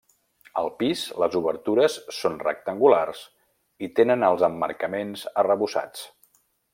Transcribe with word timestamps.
Al 0.61 0.69
pis, 0.77 1.01
les 1.23 1.35
obertures 1.39 1.97
són 2.21 2.39
rectangulars 2.45 3.21
i 3.89 3.93
tenen 4.01 4.29
els 4.31 4.47
emmarcaments 4.51 5.27
arrebossats. 5.43 6.03